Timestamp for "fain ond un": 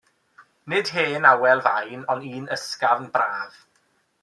1.67-2.51